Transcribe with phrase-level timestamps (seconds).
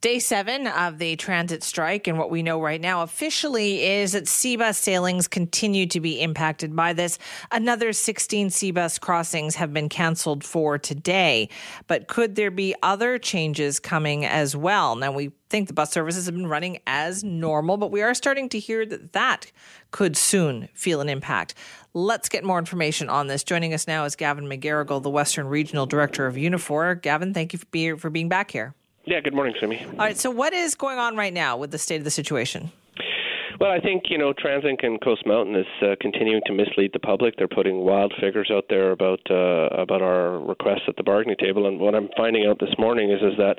[0.00, 4.24] Day seven of the transit strike, and what we know right now officially is that
[4.24, 7.18] SeaBus sailings continue to be impacted by this.
[7.50, 11.50] Another 16 SeaBus crossings have been canceled for today.
[11.86, 14.96] But could there be other changes coming as well?
[14.96, 18.48] Now, we think the bus services have been running as normal, but we are starting
[18.48, 19.52] to hear that that
[19.90, 21.52] could soon feel an impact.
[21.92, 23.44] Let's get more information on this.
[23.44, 27.02] Joining us now is Gavin McGarrigle, the Western Regional Director of Unifor.
[27.02, 28.74] Gavin, thank you for being back here.
[29.10, 29.84] Yeah, good morning, Simi.
[29.84, 32.70] All right, so what is going on right now with the state of the situation?
[33.60, 36.98] Well, I think you know TransLink and Coast Mountain is uh, continuing to mislead the
[36.98, 37.36] public.
[37.36, 41.68] They're putting wild figures out there about uh, about our requests at the bargaining table.
[41.68, 43.56] And what I'm finding out this morning is is that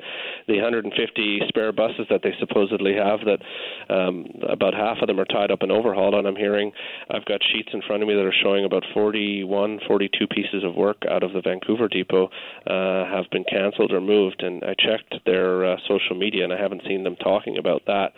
[0.48, 5.24] the 150 spare buses that they supposedly have, that um, about half of them are
[5.24, 6.14] tied up and overhauled.
[6.14, 6.72] And I'm hearing
[7.08, 10.74] I've got sheets in front of me that are showing about 41, 42 pieces of
[10.74, 12.26] work out of the Vancouver depot
[12.66, 14.42] uh, have been cancelled or moved.
[14.42, 18.14] And I checked their uh, social media and I haven't seen them talking about that.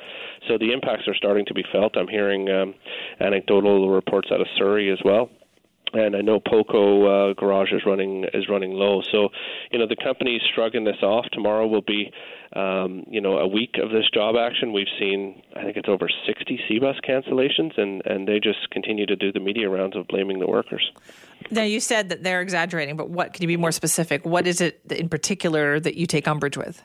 [0.49, 1.97] So the impacts are starting to be felt.
[1.97, 2.75] I'm hearing um,
[3.21, 5.29] anecdotal reports out of Surrey as well
[5.95, 9.01] and I know Poco uh, Garage is running is running low.
[9.13, 9.29] So,
[9.71, 11.27] you know, the company's shrugging this off.
[11.33, 12.11] Tomorrow will be,
[12.55, 14.73] um, you know, a week of this job action.
[14.73, 19.17] We've seen, I think it's over 60 SeaBus cancellations, and and they just continue to
[19.17, 20.91] do the media rounds of blaming the workers.
[21.51, 24.25] Now, you said that they're exaggerating, but what can you be more specific?
[24.25, 26.83] What is it in particular that you take umbrage with?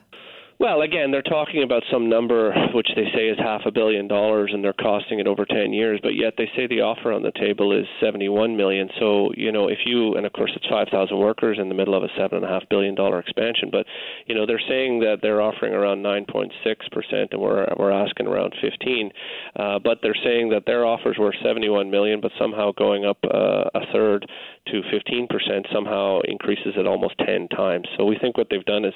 [0.60, 4.50] Well, again, they're talking about some number which they say is half a billion dollars,
[4.52, 5.98] and they're costing it over 10 years.
[6.02, 8.90] But yet they say the offer on the table is 71 million.
[9.00, 12.02] So you know, if you and of course it's 5,000 workers in the middle of
[12.02, 13.70] a seven and a half billion dollar expansion.
[13.72, 13.86] But
[14.26, 16.50] you know, they're saying that they're offering around 9.6
[16.92, 19.12] percent, and we're we're asking around 15.
[19.56, 23.64] Uh, but they're saying that their offers were 71 million, but somehow going up uh,
[23.74, 24.28] a third
[24.66, 27.88] to 15 percent somehow increases it almost 10 times.
[27.96, 28.92] So we think what they've done is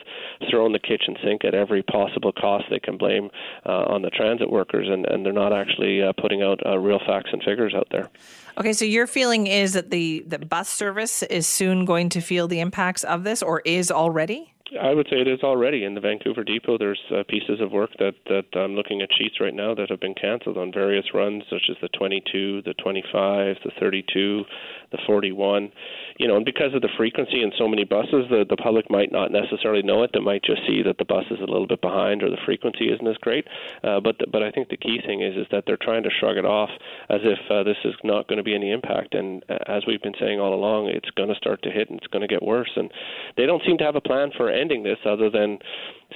[0.51, 3.31] thrown the kitchen sink at every possible cost they can blame
[3.67, 7.01] uh, on the transit workers, and, and they're not actually uh, putting out uh, real
[7.07, 8.11] facts and figures out there.
[8.59, 12.47] Okay, so your feeling is that the, the bus service is soon going to feel
[12.49, 14.54] the impacts of this, or is already?
[14.81, 16.79] I would say it is already in the Vancouver depot.
[16.79, 20.01] There's uh, pieces of work that that I'm looking at sheets right now that have
[20.01, 24.45] been canceled on various runs, such as the 22, the 25, the 32,
[24.93, 25.73] the 41.
[26.19, 29.13] You know, and because of the frequency and so many buses, the the public might
[29.13, 30.11] not necessarily know it.
[30.13, 32.89] They might just see that the bus is a little bit behind or the frequency
[32.93, 33.47] isn't as great.
[33.83, 36.11] Uh, but the, but I think the key thing is is that they're trying to
[36.21, 36.71] shrug it off
[37.11, 39.15] as if uh, this is not going to be any impact.
[39.15, 41.99] And uh, as we've been saying all along, it's going to start to hit and
[41.99, 42.71] it's going to get worse.
[42.77, 42.91] And
[43.37, 45.59] they don't seem to have a plan for ending this other than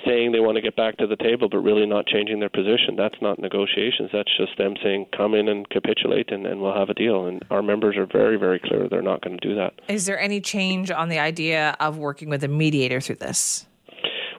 [0.06, 2.96] saying they want to get back to the table but really not changing their position.
[2.96, 4.08] That's not negotiations.
[4.10, 7.26] That's just them saying, come in and capitulate and, and we'll have a deal.
[7.26, 9.74] And our members are very, very clear they're not going to do that.
[9.88, 13.67] Is there any change on the idea of working with a mediator through this?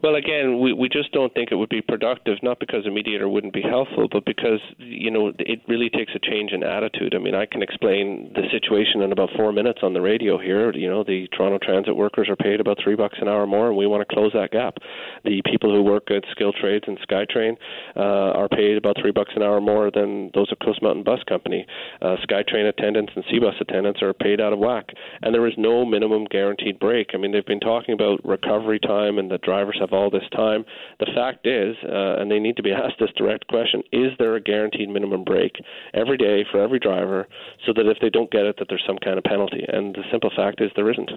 [0.01, 3.27] Well, again, we, we just don't think it would be productive, not because a mediator
[3.27, 7.13] wouldn't be helpful, but because, you know, it really takes a change in attitude.
[7.13, 10.71] I mean, I can explain the situation in about four minutes on the radio here.
[10.73, 13.75] You know, the Toronto Transit workers are paid about three bucks an hour more, and
[13.75, 14.77] we want to close that gap.
[15.25, 17.57] The people who work at Skilled Trades and SkyTrain
[17.97, 21.19] uh, are paid about three bucks an hour more than those at Coast Mountain Bus
[21.27, 21.65] Company.
[22.01, 24.87] Uh, SkyTrain attendants and SeaBus attendants are paid out of whack,
[25.21, 27.09] and there is no minimum guaranteed break.
[27.13, 30.65] I mean, they've been talking about recovery time, and the drivers have all this time.
[30.99, 34.35] The fact is, uh, and they need to be asked this direct question: Is there
[34.35, 35.53] a guaranteed minimum break
[35.93, 37.27] every day for every driver,
[37.65, 39.65] so that if they don't get it, that there's some kind of penalty?
[39.67, 41.11] And the simple fact is, there isn't.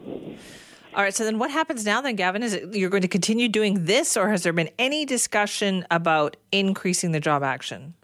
[0.95, 1.15] All right.
[1.15, 2.01] So then, what happens now?
[2.01, 5.07] Then, Gavin, is it you're going to continue doing this, or has there been any
[5.07, 7.95] discussion about increasing the job action?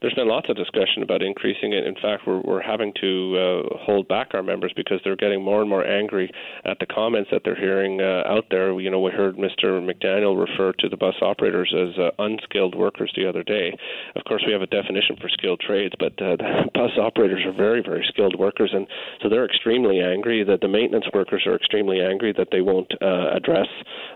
[0.00, 1.86] There's been lots of discussion about increasing it.
[1.86, 5.60] In fact, we're, we're having to uh, hold back our members because they're getting more
[5.60, 6.30] and more angry
[6.64, 8.78] at the comments that they're hearing uh, out there.
[8.80, 9.80] You know, we heard Mr.
[9.80, 13.76] McDaniel refer to the bus operators as uh, unskilled workers the other day.
[14.16, 17.52] Of course, we have a definition for skilled trades, but uh, the bus operators are
[17.52, 18.86] very, very skilled workers, and
[19.22, 23.30] so they're extremely angry that the maintenance workers are extremely angry that they won't uh,
[23.34, 23.68] address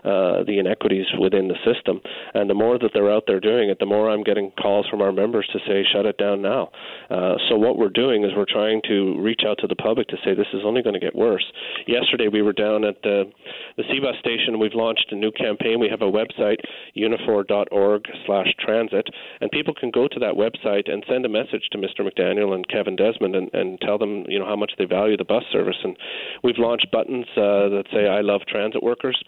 [0.03, 2.01] uh, the inequities within the system.
[2.33, 5.01] And the more that they're out there doing it, the more I'm getting calls from
[5.01, 6.69] our members to say, say shut it down now.
[7.09, 10.17] Uh, so what we're doing is we're trying to reach out to the public to
[10.23, 11.45] say this is only going to get worse.
[11.87, 13.31] Yesterday we were down at the
[13.77, 14.59] the SeaBus station.
[14.59, 15.79] We've launched a new campaign.
[15.79, 16.57] We have a website
[16.95, 19.07] unifor.org/transit,
[19.39, 22.01] and people can go to that website and send a message to Mr.
[22.01, 25.23] McDaniel and Kevin Desmond and, and tell them you know how much they value the
[25.23, 25.77] bus service.
[25.83, 25.97] And
[26.43, 29.21] we've launched buttons uh, that say "I love transit workers."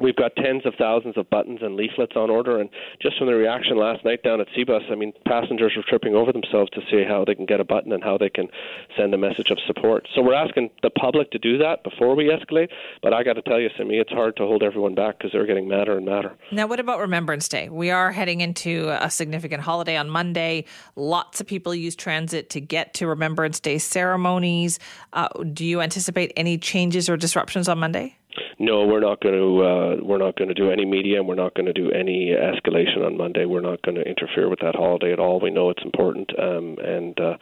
[0.00, 2.68] We've got tens of thousands of buttons and leaflets on order, and
[3.00, 6.32] just from the reaction last night down at Seabus, I mean, passengers were tripping over
[6.32, 8.48] themselves to see how they can get a button and how they can
[8.96, 10.08] send a message of support.
[10.14, 12.68] So we're asking the public to do that before we escalate.
[13.02, 15.46] But I got to tell you, Simi, it's hard to hold everyone back because they're
[15.46, 16.34] getting madder and madder.
[16.50, 17.68] Now, what about Remembrance Day?
[17.68, 20.64] We are heading into a significant holiday on Monday.
[20.96, 24.78] Lots of people use transit to get to Remembrance Day ceremonies.
[25.12, 28.16] Uh, do you anticipate any changes or disruptions on Monday?
[28.58, 31.34] No, we're not going to uh, we're not going to do any media, and we're
[31.34, 33.44] not going to do any escalation on Monday.
[33.44, 35.40] We're not going to interfere with that holiday at all.
[35.40, 37.36] We know it's important, um, and uh,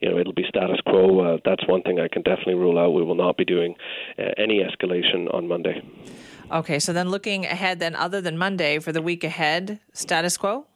[0.00, 1.20] you know it'll be status quo.
[1.20, 2.90] Uh, that's one thing I can definitely rule out.
[2.90, 3.74] We will not be doing
[4.18, 5.82] uh, any escalation on Monday.
[6.50, 10.66] Okay, so then looking ahead, then other than Monday for the week ahead, status quo.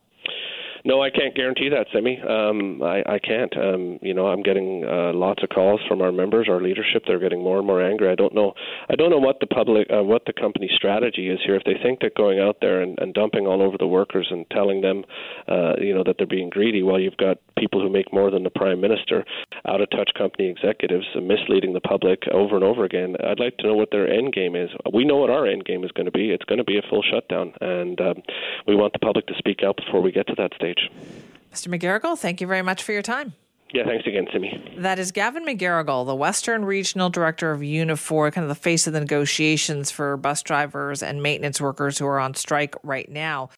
[0.84, 2.20] No, I can't guarantee that, Simi.
[2.20, 3.56] Um, I, I can't.
[3.56, 7.04] Um, you know, I'm getting uh, lots of calls from our members, our leadership.
[7.06, 8.10] They're getting more and more angry.
[8.10, 8.52] I don't know.
[8.90, 11.54] I don't know what the public, uh, what the company strategy is here.
[11.54, 14.44] If they think that going out there and, and dumping all over the workers and
[14.50, 15.04] telling them,
[15.46, 18.42] uh, you know, that they're being greedy, while you've got people who make more than
[18.42, 19.24] the prime minister,
[19.68, 23.14] out of touch company executives, uh, misleading the public over and over again.
[23.24, 24.70] I'd like to know what their end game is.
[24.92, 26.30] We know what our end game is going to be.
[26.30, 28.22] It's going to be a full shutdown, and um,
[28.66, 30.90] we want the public to speak out before we get to that stage.
[31.52, 31.68] Mr.
[31.68, 33.34] McGarrigle, thank you very much for your time.
[33.72, 34.74] Yeah, thanks again, Simi.
[34.78, 38.92] That is Gavin McGarrigle, the Western Regional Director of Unifor, kind of the face of
[38.92, 43.48] the negotiations for bus drivers and maintenance workers who are on strike right now.